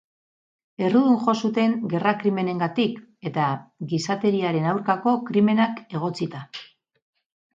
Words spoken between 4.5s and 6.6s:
aurkako krimenak egotzita.